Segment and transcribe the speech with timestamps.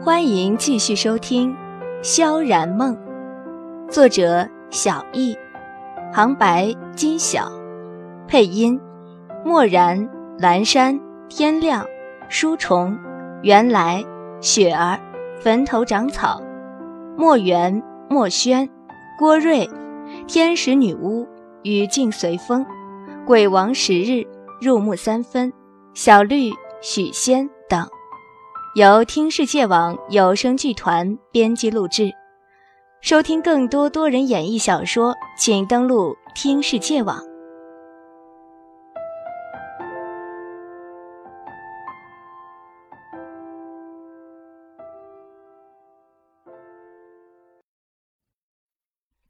[0.00, 1.50] 欢迎继续收听
[2.02, 2.96] 《萧然梦》，
[3.90, 5.36] 作者小易，
[6.12, 7.50] 旁白金晓，
[8.28, 8.80] 配音
[9.44, 10.08] 漠然、
[10.38, 10.98] 蓝山、
[11.28, 11.84] 天亮、
[12.28, 12.96] 书虫、
[13.42, 14.04] 原来、
[14.40, 14.98] 雪儿、
[15.40, 16.40] 坟头长草、
[17.16, 18.68] 墨园、墨轩、
[19.18, 19.68] 郭瑞、
[20.28, 21.26] 天使女巫、
[21.64, 22.64] 雨静随风、
[23.26, 24.24] 鬼王十日、
[24.60, 25.52] 入木三分、
[25.92, 27.50] 小绿、许仙。
[28.74, 32.12] 由听世界网有声剧团编辑录制。
[33.00, 37.18] 收听更多多人演绎小说，请登录听世界网。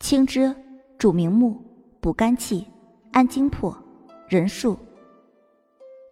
[0.00, 0.54] 青汁
[0.98, 1.62] 主明目，
[2.00, 2.66] 补肝气，
[3.12, 3.76] 安精魄，
[4.28, 4.76] 人术。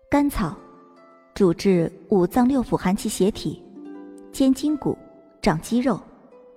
[0.08, 0.56] 甘草。
[1.36, 3.62] 主治五脏六腑寒气邪体，
[4.32, 4.96] 肩筋骨、
[5.42, 6.00] 长肌肉、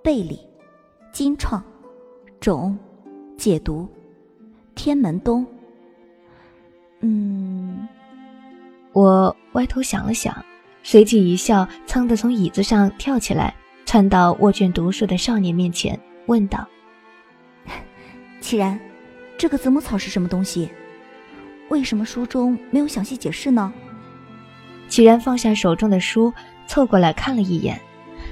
[0.02, 0.40] 背里、
[1.12, 1.62] 筋创、
[2.40, 2.78] 肿、
[3.36, 3.86] 解毒。
[4.74, 5.46] 天门冬。
[7.00, 7.86] 嗯，
[8.94, 10.34] 我歪头想了想，
[10.82, 13.54] 随即一笑，噌的从椅子上跳起来，
[13.84, 16.66] 窜到握卷读书的少年面前，问道
[18.40, 18.80] ：“既然，
[19.36, 20.70] 这个子母草是什么东西？
[21.68, 23.70] 为什么书中没有详细解释呢？”
[24.90, 26.34] 齐然放下手中的书，
[26.66, 27.80] 凑过来看了一眼，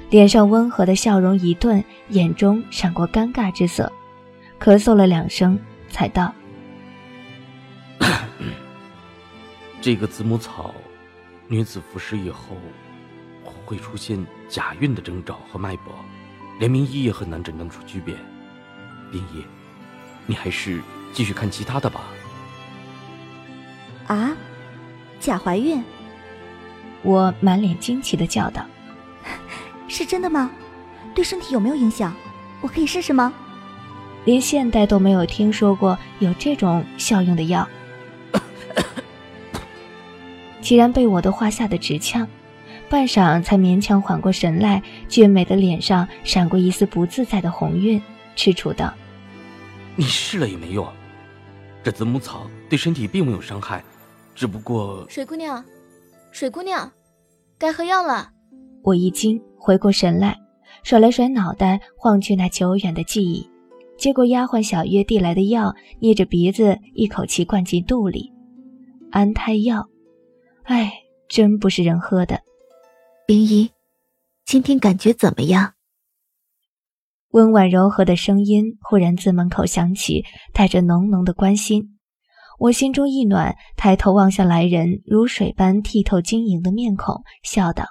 [0.09, 3.91] 脸上温和的笑容一顿，眼中闪过尴尬之色，
[4.59, 5.57] 咳嗽了两声，
[5.89, 6.33] 才道：
[9.81, 10.75] “这个子母草，
[11.47, 12.57] 女子服食以后
[13.65, 15.93] 会出现假孕的征兆和脉搏，
[16.59, 18.13] 连名医也很难诊断出区别。
[19.11, 19.43] 冰姨，
[20.25, 20.81] 你还是
[21.13, 22.01] 继续看其他的吧。”
[24.07, 24.35] 啊，
[25.21, 25.81] 假怀孕？
[27.01, 28.65] 我满脸惊奇的叫道
[29.87, 30.51] ：“是真的吗？
[31.15, 32.13] 对身体有没有影响？
[32.61, 33.33] 我可以试试吗？”
[34.25, 37.67] 连现代都没有听说过有这种效用的药。
[40.61, 42.27] 既然被我的话吓得直呛，
[42.89, 48.01] 半晌才勉强缓过神来，俊美的脸上闪过一丝不自在的红晕，
[48.35, 48.93] 吃醋道
[49.95, 50.87] ：“你试了也没用，
[51.81, 53.83] 这子母草对身体并没有伤害，
[54.35, 55.63] 只不过……”水姑娘。
[56.31, 56.91] 水姑娘，
[57.57, 58.29] 该喝药了。
[58.83, 60.37] 我一惊，回过神来，
[60.83, 63.49] 甩了甩脑袋，晃去那久远的记忆，
[63.97, 68.31] 接过丫鬟小月递来的药，捏着鼻子一口气灌进肚里。
[69.11, 69.89] 安胎药，
[70.63, 70.93] 哎，
[71.27, 72.39] 真不是人喝的。
[73.25, 73.71] 冰姨，
[74.45, 75.73] 今天感觉怎么样？
[77.31, 80.23] 温婉柔和的声音忽然自门口响起，
[80.53, 81.98] 带着浓浓的关心。
[82.59, 87.85] 我心中一暖，抬头望向来人如水般剔透晶莹的面孔，笑道：“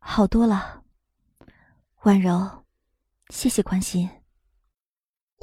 [0.00, 0.82] 好多了，
[2.04, 2.64] 婉柔，
[3.28, 4.08] 谢谢关心。”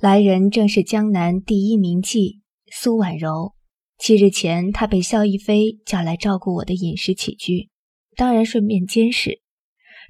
[0.02, 2.40] 来人正是江南第一名妓
[2.72, 3.54] 苏婉柔。
[4.00, 7.70] 七日前，她被萧逸飞叫来照顾我的饮食起居，
[8.16, 9.44] 当然顺便监视。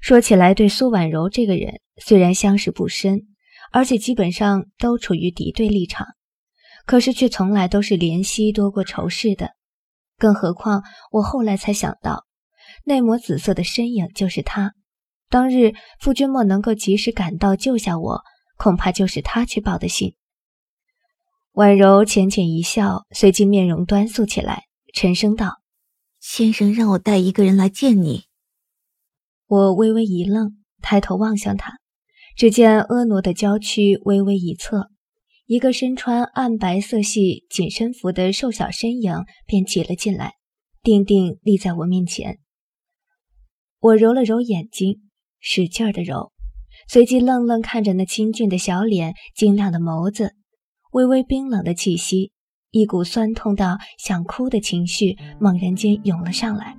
[0.00, 3.26] 说起来，对苏婉柔这个人，虽然相识不深，
[3.70, 6.06] 而且基本上都处于敌对立场。
[6.86, 9.50] 可是却从来都是怜惜多过仇视的，
[10.18, 12.24] 更何况我后来才想到，
[12.84, 14.74] 那抹紫色的身影就是他。
[15.28, 18.22] 当日傅君莫能够及时赶到救下我，
[18.56, 20.14] 恐怕就是他去报的信。
[21.52, 25.60] 婉柔浅浅一笑，随即面容端肃起来，沉声道
[26.20, 28.24] ：“先生让我带一个人来见你。”
[29.48, 31.78] 我微微一愣，抬头望向他，
[32.36, 34.91] 只见婀娜的娇躯微微一侧。
[35.52, 40.32] 一个身穿暗白色系紧身服的瘦小身影便挤了进来，
[40.82, 42.38] 定定立在我面前。
[43.78, 45.02] 我揉了揉眼睛，
[45.40, 46.32] 使劲儿的揉，
[46.88, 50.32] 随即愣愣看着那清俊的小脸、晶亮的眸子、
[50.92, 52.32] 微微冰冷的气息，
[52.70, 56.78] 一股酸痛到想哭的情绪猛然间涌了上来。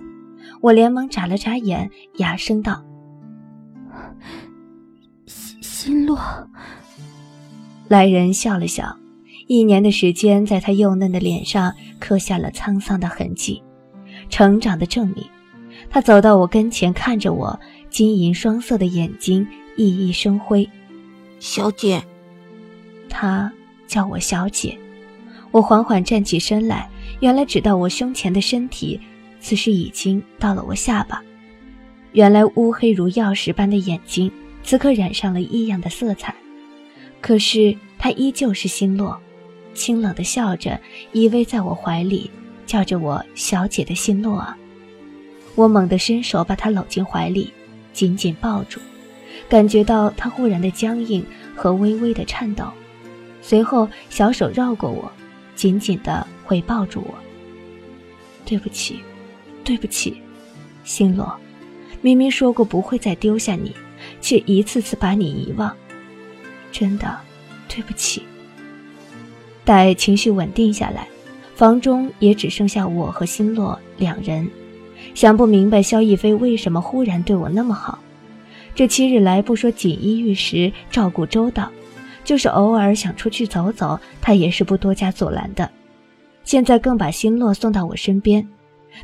[0.64, 2.84] 我连忙眨了眨眼，哑声道
[5.28, 6.18] ：“心心落。”
[7.94, 8.98] 来人笑了笑，
[9.46, 13.62] 一年的时间在他幼嫩的脸上刻下了沧桑的痕迹，
[14.32, 15.24] 成长的证明。
[15.92, 17.60] 他走到我跟前，看着我，
[17.92, 19.48] 金银双色的眼睛
[19.78, 20.68] 熠熠生辉。
[21.38, 22.04] 小姐，
[23.10, 23.54] 他
[23.86, 24.76] 叫我小姐。
[25.52, 26.90] 我缓缓站起身来，
[27.20, 29.00] 原来只到我胸前的身体，
[29.40, 31.22] 此时已经到了我下巴。
[32.14, 34.32] 原来乌黑如曜石般的眼睛，
[34.64, 36.34] 此刻染上了异样的色彩。
[37.24, 39.18] 可是他依旧是心落，
[39.74, 40.78] 清冷的笑着，
[41.14, 42.30] 依偎在我怀里，
[42.66, 44.58] 叫着我小姐的心落啊。
[45.56, 47.50] 我猛地伸手把他搂进怀里，
[47.94, 48.80] 紧紧抱住，
[49.48, 51.26] 感觉到他忽然的僵硬
[51.56, 52.66] 和微微的颤抖。
[53.42, 55.10] 随后，小手绕过我，
[55.56, 57.16] 紧紧的回抱住我。
[58.44, 59.00] 对不起，
[59.64, 60.22] 对不起，
[60.84, 61.34] 星落，
[62.02, 63.74] 明明说过不会再丢下你，
[64.20, 65.74] 却一次次把你遗忘。
[66.74, 67.18] 真的，
[67.70, 68.24] 对不起。
[69.64, 71.08] 待情绪稳定下来，
[71.56, 74.50] 房中也只剩下我和星洛两人。
[75.14, 78.00] 想不明白萧逸飞为什么忽然对我那么好，
[78.74, 81.72] 这七日来不说锦衣玉食，照顾周到。
[82.26, 85.70] 就是偶尔想出去走走，他也是不多加阻拦的。
[86.44, 88.48] 现在更把星洛送到我身边，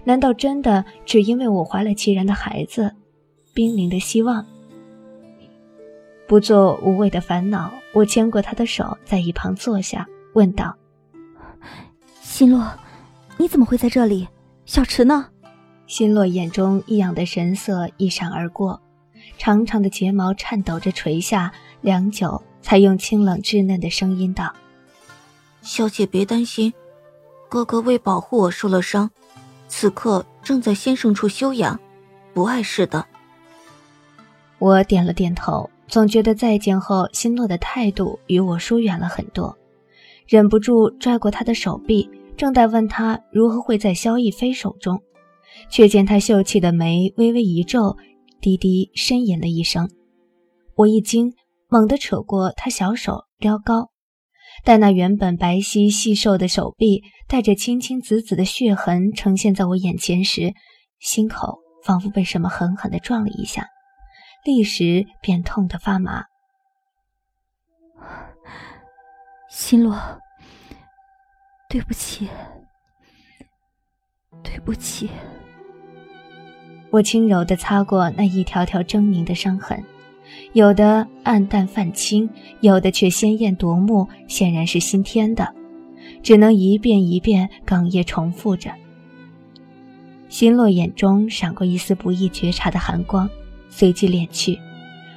[0.05, 2.93] 难道真的只因为我怀了齐然的孩子？
[3.53, 4.45] 濒临的希望，
[6.29, 7.73] 不做无谓的烦恼。
[7.91, 10.77] 我牵过他的手，在一旁坐下，问道
[12.21, 12.71] ：“心洛，
[13.37, 14.27] 你怎么会在这里？
[14.65, 15.25] 小池呢？”
[15.87, 18.79] 心洛眼中异样的神色一闪而过，
[19.39, 22.41] 长长的睫毛颤抖着垂下，良久。
[22.61, 24.53] 才用清冷稚嫩的声音道
[25.63, 26.73] ：“小姐别担心，
[27.47, 29.09] 哥哥为保护我受了伤，
[29.69, 31.79] 此刻正在先生处休养，
[32.33, 33.05] 不碍事的。”
[34.59, 39.57] 我点了点头，总觉得再见后心洛的态度与我疏远了很多，
[40.27, 45.01] 忍不住拽过他的手臂，正待问他如何会在萧逸飞手中，
[45.69, 47.97] 却见他秀气的眉微微一皱，
[48.39, 49.89] 低低呻吟了一声，
[50.75, 51.33] 我一惊。
[51.71, 53.91] 猛地扯过他小手，撩高，
[54.63, 60.55] 但那原本白皙细瘦的手臂，带着青青紫紫的血痕呈现在我眼前时，
[60.99, 63.67] 心口仿佛被什么狠狠地撞了一下，
[64.49, 66.25] 立时便痛得发麻。
[69.47, 69.95] 心洛，
[71.69, 72.27] 对不起，
[74.41, 75.07] 对不起。
[76.89, 79.83] 我轻柔地擦过那一条条狰狞的伤痕。
[80.53, 82.27] 有的暗淡泛青，
[82.61, 85.53] 有的却鲜艳夺目，显然是新添的，
[86.23, 88.71] 只能一遍一遍哽咽重复着。
[90.27, 93.29] 心洛眼中闪过一丝不易觉察的寒光，
[93.69, 94.59] 随即敛去，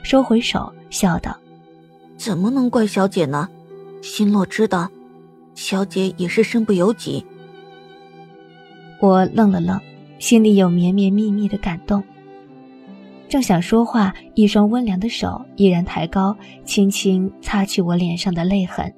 [0.03, 1.37] 收回手，笑道
[2.17, 3.49] ：“怎么能怪小姐呢？
[4.03, 4.91] 心洛知道，
[5.55, 7.25] 小姐也是身不由己。”
[9.01, 9.81] 我愣了愣，
[10.19, 12.03] 心里有绵绵密密的感动。
[13.29, 18.93] 正想说话，一双温凉的手依然抬高，轻轻擦去我脸上的泪痕，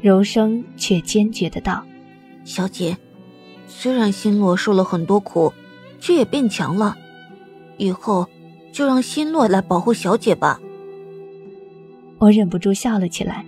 [0.00, 1.84] 柔声却坚决的道
[2.42, 2.96] ：“小姐，
[3.68, 5.52] 虽然心洛受了很多苦，
[6.00, 6.96] 却也变强了。
[7.76, 8.26] 以后
[8.72, 10.60] 就让心洛来保护小姐吧。”
[12.18, 13.44] 我忍不住笑了起来，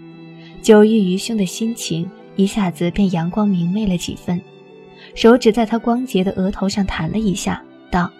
[0.62, 4.40] 久郁于胸的心情一下子便阳光明媚了几分，
[5.14, 8.10] 手指在他光洁的额头上弹了一下，道。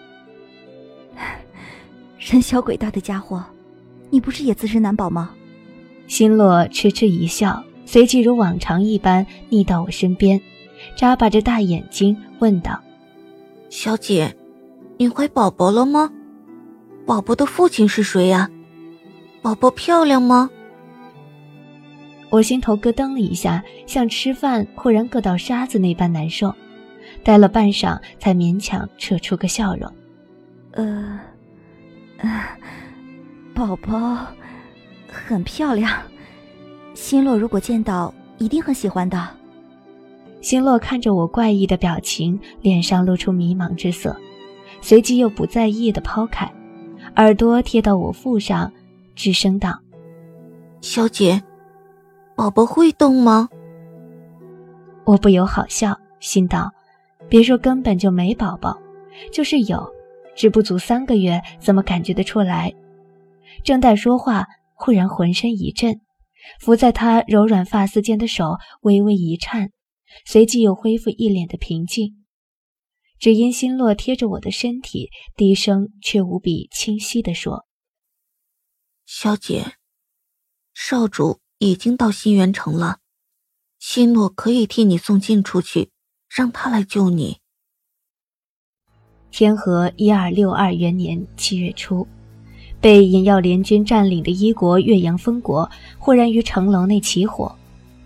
[2.19, 3.43] 人小鬼大的家伙，
[4.09, 5.31] 你不是也自身难保吗？
[6.07, 10.39] 心洛痴痴一笑，随即如往常一般腻到我身边，
[10.95, 12.79] 眨巴着大眼睛问道
[13.69, 14.33] ：“小姐，
[14.97, 16.11] 你怀宝宝了吗？
[17.05, 18.49] 宝宝的父亲是谁呀？
[19.41, 20.49] 宝宝漂亮吗？”
[22.29, 26.53] 我心头咯噔了一下，像吃饭忽然硌到沙子那般难受，
[27.23, 29.91] 待了半晌，才勉强扯出个笑容
[30.73, 31.19] ：“呃。”
[32.23, 32.29] 呃，
[33.53, 34.25] 宝宝
[35.11, 35.91] 很漂亮，
[36.93, 39.27] 心洛如果见到一定很喜欢的。
[40.39, 44.15] 心洛看着我怪异的表情，脸上露出迷茫之色，
[44.79, 46.49] 随即又不在意的抛开，
[47.15, 48.71] 耳朵贴到我腹上，
[49.15, 49.79] 吱声道
[50.81, 51.43] ：“小姐，
[52.35, 53.47] 宝宝会动吗？”
[55.05, 56.71] 我不由好笑，心道：
[57.29, 58.77] 别说根本就没宝宝，
[59.31, 59.87] 就是有。
[60.35, 62.73] 只不足三个月，怎么感觉得出来？
[63.63, 66.01] 正待说话，忽然浑身一震，
[66.59, 69.69] 伏在他柔软发丝间的手微微一颤，
[70.25, 72.22] 随即又恢复一脸的平静。
[73.23, 77.65] 只因心洛贴着我的身体，低声却无比清晰地说
[79.07, 79.75] ：“小姐，
[80.73, 82.97] 少主已经到新元城了，
[83.79, 85.91] 心洛可以替你送信出去，
[86.27, 87.37] 让他来救你。”
[89.31, 92.05] 天和一二六二元年七月初，
[92.81, 97.55] 被尹耀联军占领的一国岳阳封国忽然于城楼内起火。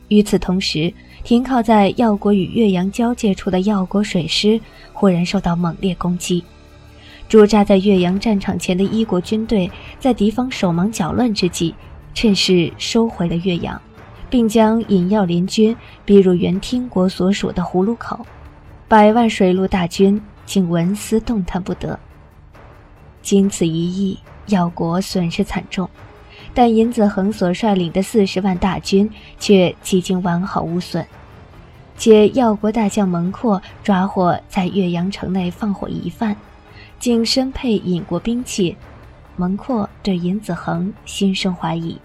[0.09, 0.93] 与此同时，
[1.27, 4.57] 停靠在耀国与岳阳交界处的耀国水师
[4.93, 6.41] 忽然受到猛烈攻击。
[7.27, 9.69] 驻扎在岳阳战场前的一国军队，
[9.99, 11.75] 在敌方手忙脚乱之际，
[12.13, 13.81] 趁势收回了岳阳，
[14.29, 18.25] 并将尹耀联军逼入原听国所属的葫芦口。
[18.87, 20.21] 百万水陆大军。
[20.45, 21.99] 竟纹丝动弹不得。
[23.21, 25.89] 经此一役，药国损失惨重，
[26.57, 29.07] 但尹子恒所率领的四十万大军
[29.39, 31.05] 却几经完好无损。
[31.99, 36.35] 且药国大将蒙阔抓获在岳阳城内放火疑犯，
[36.99, 38.75] 竟身配尹国兵器。
[39.35, 41.95] 蒙阔对尹子恒心生怀疑。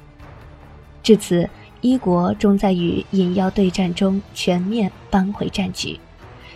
[1.02, 1.49] 至此，
[1.80, 5.99] 一国终在与尹药对战中全面扳回战局，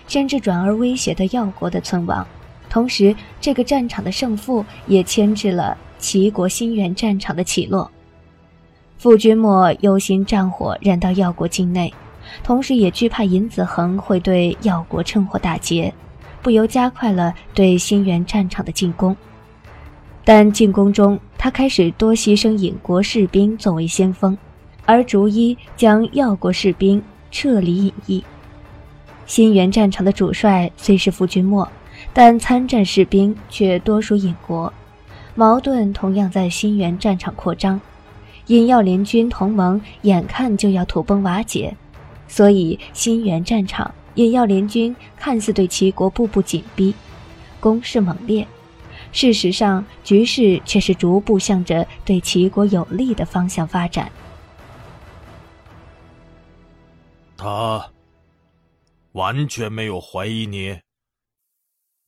[0.06, 2.26] 甚至转而威胁到药国的存亡。
[2.68, 5.74] 同时，这个战场的胜负也牵制了
[6.06, 7.90] 齐国新源战场的起落。
[8.96, 11.92] 傅君莫忧心战火燃到药国境内。
[12.44, 15.92] 同时，也惧怕尹子恒会对药国趁火打劫，
[16.42, 19.16] 不由加快了对新源战场的进攻。
[20.24, 24.38] 但进攻中，他开始多牺牲尹国士兵作为先锋，
[24.84, 28.24] 而逐一将药国士兵撤离尹邑。
[29.26, 31.68] 新源战场的主帅虽是傅君莫，
[32.12, 34.72] 但参战士兵却多属尹国，
[35.36, 37.80] 矛盾同样在新源战场扩张。
[38.46, 41.76] 尹药联军同盟眼看就要土崩瓦解。
[42.28, 46.92] 所以，新源战场，尹药联军看似对齐国步步紧逼，
[47.60, 48.46] 攻势猛烈，
[49.12, 54.10] 事实上局势却是逐步向着对齐国有利的方向发展。
[57.36, 57.90] 他
[59.12, 60.80] 完全没有怀疑你，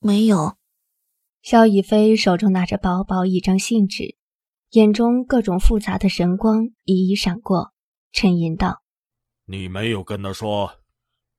[0.00, 0.56] 没有。
[1.50, 4.19] 萧逸飞手中拿着薄薄一张信纸，
[4.73, 7.73] 眼中各种复杂的神光一一闪过，
[8.12, 8.83] 沉吟道。
[9.47, 10.75] 你没有跟他说，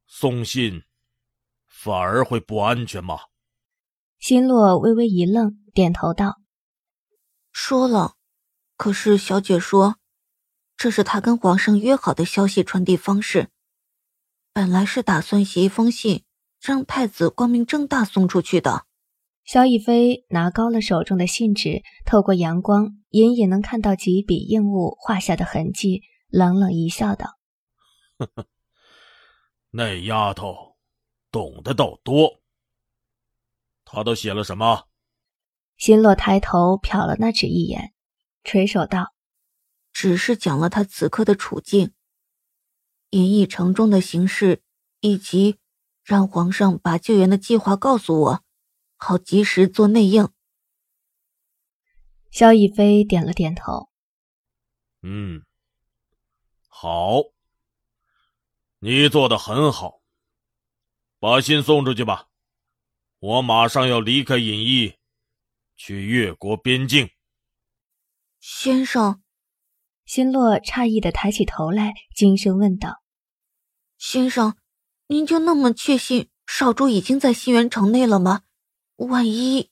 [0.08, 0.82] 送信
[1.68, 3.20] 反而会不安全吗？
[4.18, 6.40] 心洛微微一愣，点头道
[7.54, 8.16] ：“说了，
[8.78, 9.98] 可是小姐说，
[10.76, 13.50] 这是她跟皇上约好的消息传递方式。
[14.54, 16.24] 本来是打算写一封信，
[16.60, 18.86] 让太子光明正大送出去的。”
[19.52, 27.40] 萧逸飞拿高了手中的信纸，透过阳光，隐隐能看到几笔硬物画下的痕迹，冷冷一笑，道。
[28.20, 28.46] 呵呵，
[29.72, 30.78] 那丫头
[31.32, 32.42] 懂得倒多。
[33.86, 34.84] 她都写了什么？
[35.78, 37.96] 新洛抬头瞟了那纸一眼，
[38.44, 39.16] 垂手道
[39.92, 41.94] ：“只是讲了他此刻的处境，
[43.10, 44.62] 银翼城中的形势，
[45.00, 45.56] 以及
[46.04, 48.44] 让皇上把救援的计划告诉我，
[49.00, 50.30] 好及时做内应。”
[52.30, 53.90] 萧逸飞点了点头
[55.02, 55.44] ：“嗯，
[56.68, 57.24] 好。”
[58.82, 60.00] 你做的很好，
[61.20, 62.30] 把信送出去吧。
[63.20, 64.96] 我马上要离开隐逸，
[65.76, 67.10] 去越国边境。
[68.40, 69.22] 先生，
[70.06, 73.02] 辛洛诧异的抬起头来，轻声问道
[74.00, 74.56] ：“先生，
[75.08, 78.44] 您就那么确信少主已经在新源城内了吗？
[79.08, 79.70] 万一……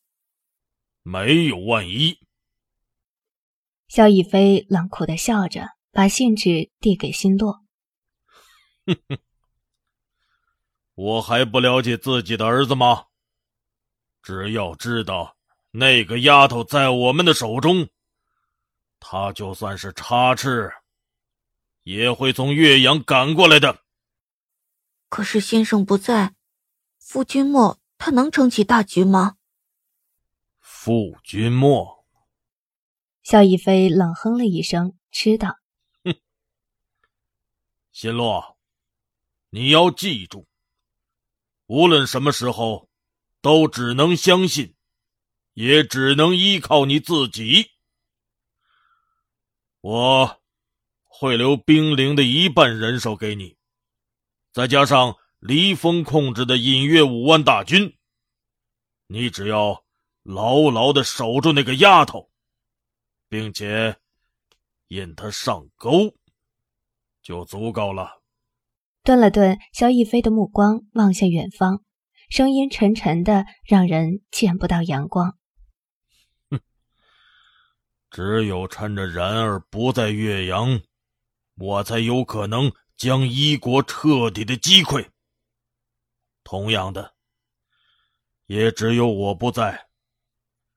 [1.04, 2.20] 没有万一。”
[3.88, 7.64] 萧逸飞冷酷的笑着，把信纸递给辛洛。
[8.86, 9.18] 哼哼，
[10.94, 13.06] 我还不了解自己的儿子吗？
[14.22, 15.38] 只要知道
[15.72, 17.88] 那个丫头在我们的手中，
[19.00, 20.72] 他就算是插翅，
[21.84, 23.84] 也会从岳阳赶过来的。
[25.08, 26.36] 可是先生不在，
[27.00, 29.38] 夫君莫他能撑起大局吗？
[30.60, 32.06] 傅君莫，
[33.24, 35.58] 萧逸飞冷哼了一声，嗤道
[36.04, 36.16] ：“哼，
[37.92, 38.56] 新洛。”
[39.50, 40.46] 你要记住，
[41.68, 42.90] 无论什么时候，
[43.42, 44.76] 都只能相信，
[45.54, 47.72] 也只能依靠你自己。
[49.80, 50.42] 我
[51.04, 53.58] 会留兵灵的一半人手给你，
[54.52, 57.96] 再加上黎峰控制的隐月五万大军，
[59.06, 59.84] 你只要
[60.24, 62.32] 牢牢的守住那个丫头，
[63.30, 63.98] 并且
[64.88, 66.16] 引她上钩，
[67.22, 68.24] 就足够了。
[69.04, 71.84] 顿了顿，萧逸飞的目光望向远方，
[72.30, 75.38] 声音沉沉的，让人见不到阳光。
[76.50, 76.60] 哼，
[78.10, 80.82] 只有趁着然儿不在岳阳，
[81.56, 85.08] 我才有可能将一国彻底的击溃。
[86.50, 87.14] 同样的，
[88.46, 89.88] 也只有我不在，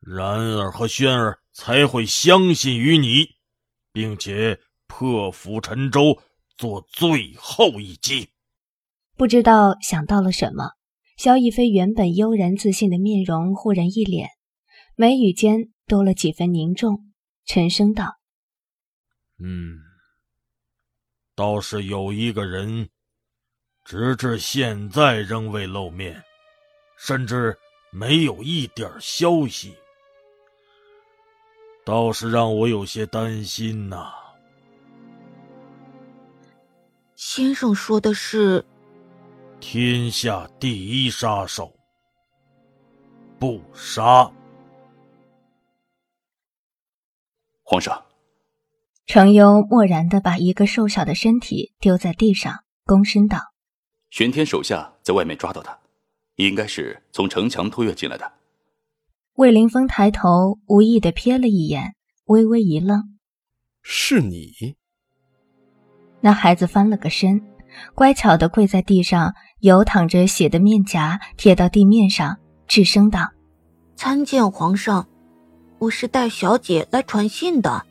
[0.01, 3.37] 然儿和轩儿才会相信于你，
[3.93, 6.21] 并且破釜沉舟。
[6.57, 8.33] 做最后一击，
[9.17, 10.73] 不知道想到了什么，
[11.17, 14.29] 萧逸飞原本悠然自信的面容忽然一脸，
[14.95, 17.15] 眉宇间多了几分凝重，
[17.47, 18.19] 沉声道
[19.43, 19.79] ：“嗯，
[21.35, 22.91] 倒是有一个人，
[23.85, 26.23] 直至现在仍未露面，
[26.97, 27.59] 甚至
[27.91, 29.75] 没有一点消息，
[31.85, 34.13] 倒是让我有些担心呐。
[37.17, 38.65] 先生说的是，
[39.61, 41.73] 天下第一杀手，
[43.39, 44.31] 不杀。
[47.63, 48.05] 皇上，
[49.07, 53.39] 程优漠然的把一个瘦小的身体丢在地上，躬身道
[54.11, 55.79] ：“玄天手下在外面抓到他，
[56.37, 58.33] 应该是从城墙偷越进来的。”
[59.37, 61.95] 魏凌风抬头，无意的瞥了一眼，
[62.27, 63.17] 微微一愣
[63.83, 64.77] ：“是你？”
[66.21, 67.41] 那孩子翻了个身，
[67.95, 72.39] 乖巧的跪在地上，有淌着血的面颊贴到地面上，
[72.69, 73.31] 吱声道
[73.97, 75.09] ：“参见皇上，
[75.79, 77.87] 我是带小姐来传信的。”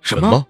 [0.00, 0.46] 什么？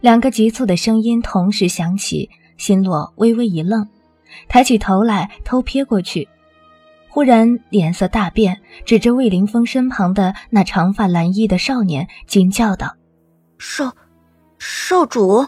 [0.00, 3.88] 两个急促的声音同时响起，心洛微微一愣，
[4.48, 6.28] 抬起头来偷瞥过去，
[7.08, 12.96] 忽然脸色大变，指着魏凌风身旁的那长发蓝衣的少年，惊叫道
[13.58, 13.94] ：“少！”
[14.58, 15.46] 少主，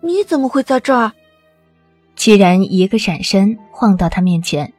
[0.00, 1.12] 你怎么会在这儿？
[2.14, 4.72] 齐然一个闪身，晃到他面前，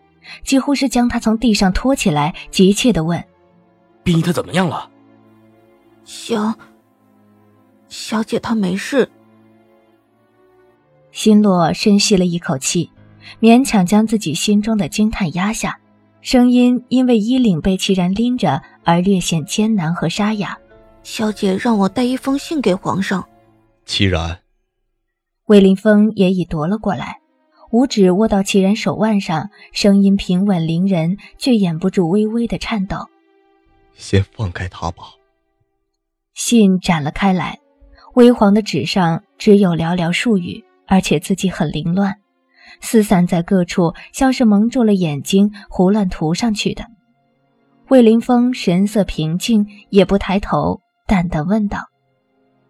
[0.43, 3.23] 几乎是将他从地上拖起来，急切地问
[4.03, 4.89] ：“冰姨她怎么样了？”
[6.03, 6.55] 小
[7.89, 9.07] 小姐她没事。
[11.17, 12.91] 心洛深吸了一口气，
[13.41, 15.79] 勉强将自己心中的惊叹压下，
[16.21, 20.55] 声音因为衣领被齐然拎着而略显艰难和沙哑。
[21.01, 23.27] 小姐让我带一封信给皇上。
[23.83, 24.37] 齐然，
[25.47, 27.17] 魏凌风也已夺了过来，
[27.71, 33.07] 五指握到齐然手腕上，声音平稳凌人，却掩不住微微的颤抖。
[33.95, 35.15] 先放开他吧。
[36.35, 37.57] 信展了开来，
[38.13, 42.15] 微黄的纸上只有寥寥数语，而且自己很凌乱，
[42.81, 46.85] 四散在各处，像是蒙住了眼睛，胡乱涂上去的。
[47.89, 50.81] 魏凌风神色平静，也不抬头。
[51.05, 51.79] 淡淡问道：“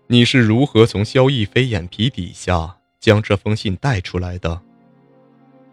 [0.05, 4.61] 你是如何从萧逸飞眼皮底下将这封信带出来的？”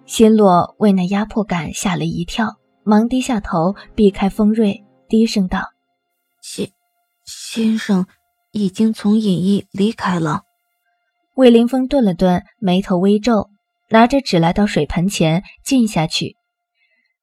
[0.06, 5.72] 心洛为那压迫感吓了一跳，忙低下头避开风锐，低声道
[6.40, 6.70] ：“先
[7.26, 8.06] 先生
[8.52, 10.44] 已经从隐逸离开了。”
[11.34, 13.50] 魏凌风顿了顿，眉头微皱，
[13.90, 16.36] 拿着纸来到水盆前浸下去，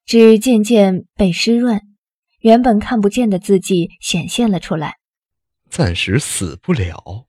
[0.06, 1.82] 纸渐渐被湿润，
[2.40, 4.98] 原本看不见的字迹显现了出来。
[5.70, 7.26] 暂时死不了。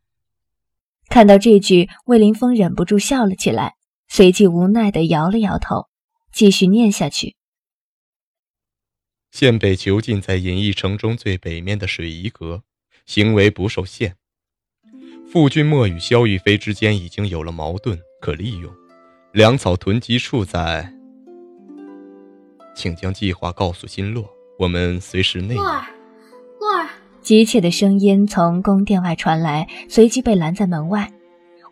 [1.09, 3.75] 看到这句，魏凌风忍不住笑了起来，
[4.09, 5.87] 随即无奈地摇了摇头，
[6.33, 7.37] 继续念下去。
[9.31, 12.65] 现被囚禁在隐逸城中最北面的水仪阁，
[13.07, 14.17] 行为不受限。
[15.33, 18.71] 傅君莫与萧玉飞之间已经有了矛盾可利用，
[19.33, 20.87] 粮草囤积处在，
[22.75, 25.55] 请将计划告诉新洛，我们随时内。
[25.55, 25.87] 洛儿，
[26.61, 26.87] 洛儿。
[27.23, 31.11] 急切的声音从宫殿外传来，随即被拦在门外。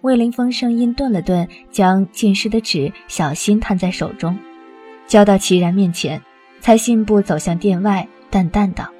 [0.01, 4.39] 魏凌风声音顿了顿，将浸湿的纸小心摊在手中，
[5.07, 6.19] 交到齐然面前，
[6.61, 8.91] 才信步走向殿外，淡淡道：“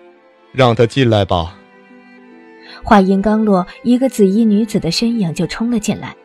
[0.53, 1.57] 让他进来吧。”
[2.83, 6.17] 话音刚落，一个紫衣女子的身影就冲了进来，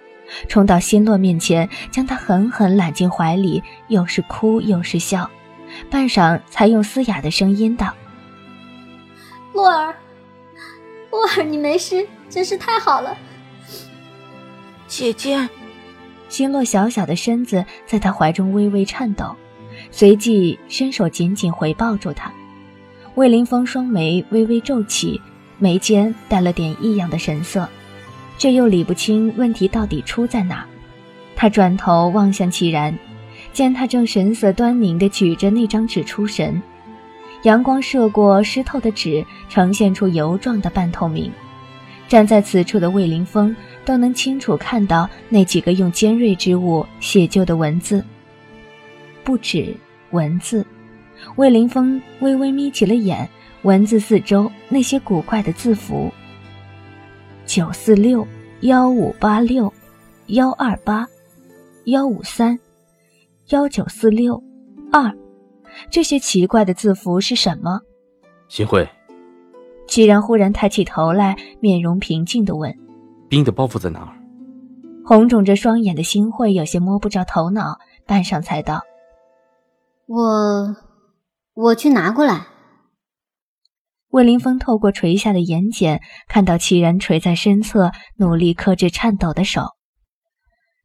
[0.48, 5.30] 冲到心洛面前，将他狠狠揽进怀里，又是哭又是笑，
[5.89, 7.94] 半晌才用嘶哑的声音道
[9.54, 9.96] ：“洛儿。”
[11.12, 13.18] 洛儿，你没事，真是太好了。
[14.88, 15.48] 姐姐，
[16.28, 19.36] 星洛小小的身子在他怀中微微颤抖，
[19.91, 22.32] 随即伸手紧紧回抱住他。
[23.15, 25.22] 魏凌风双眉微微皱起，
[25.60, 27.68] 眉间带了点异样的神色，
[28.38, 30.65] 却又理不清问题到底出在哪。
[31.36, 32.98] 他转头望向齐然，
[33.52, 36.62] 见他正神色端凝地举着那张纸出神。
[37.44, 41.32] 阳光射过湿透的纸，呈现出油状的半透明。
[42.08, 48.04] 站在此处的魏凌风都能清楚看到那几个用尖锐之物写就的文字。
[49.24, 49.76] 不止
[50.12, 50.65] 文字，
[51.36, 53.28] 魏凌风微微眯起了眼，
[53.65, 56.12] 文字四周那些古怪的字符：
[57.47, 58.25] 九四六
[58.60, 59.73] 幺五八六
[60.28, 61.08] 幺二八
[61.86, 62.60] 幺五三
[63.47, 64.36] 幺九四六
[64.91, 65.12] 二。
[65.89, 67.82] 这些奇怪的字符是什么？
[68.49, 68.88] 新慧，
[69.88, 72.71] 齐然忽然抬起头来，面容平静地问
[73.28, 74.13] ：“冰的包袱在哪儿？”
[75.04, 78.84] 红肿着双眼的新慧有些摸不着头脑，半晌才道
[80.06, 80.75] ：“我，
[81.56, 82.45] 我去拿过来。”
[84.15, 85.99] 魏凌风透过垂下的眼睑，
[86.30, 89.63] 看到齐然垂在身侧，努力克制颤抖的手。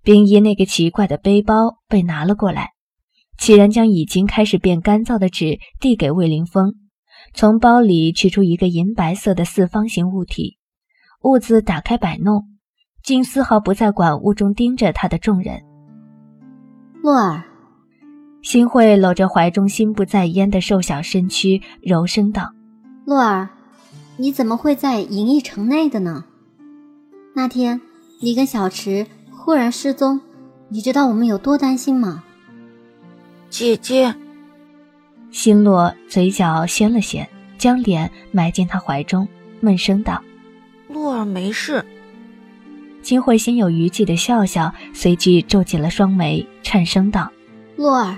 [0.02, 2.70] 冰衣那个奇怪的背包被拿了过来。
[3.38, 6.74] 齐然将已经开始变干燥的纸递给魏凌风，
[7.32, 10.58] 从包里取出一个银白色的四方形物体，
[11.22, 12.42] 兀自打开摆弄，
[13.04, 15.60] 竟丝毫不在管屋中盯着他的众人。
[17.00, 17.44] 洛儿，
[18.42, 22.50] 新慧搂着怀中心不在焉的瘦小身躯，柔声道
[23.10, 23.48] ：“洛儿，
[24.18, 26.26] 你怎么会在银翼城内的呢？
[27.34, 27.80] 那天
[28.20, 30.20] 你跟小池忽然失踪，
[30.68, 32.22] 你知道我们有多担心吗？”
[33.50, 34.14] 姐姐，
[35.32, 39.26] 心洛嘴角掀了掀，将脸埋进他怀中，
[39.58, 40.22] 闷声道
[40.86, 41.84] ：“洛儿没事。”
[43.02, 47.28] 金慧心有余悸的笑笑，随即皱紧了双眉，颤声道
[47.74, 48.16] ：“洛儿，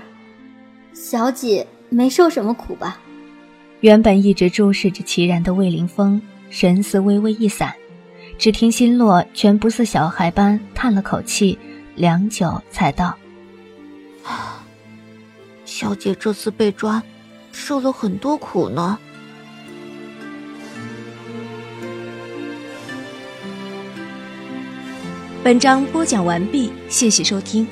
[0.93, 2.99] 小姐没受什么苦吧？”
[3.83, 7.73] 原本一直注视着齐然的魏凌风，神思微微一散，
[8.37, 11.59] 只听心落全不似小孩般叹了口气，
[11.93, 13.13] 良久才道
[15.65, 17.03] ：“小姐这次被抓，
[17.51, 18.97] 受了很多苦呢。”
[25.43, 27.67] 本章播讲完毕，谢谢收听。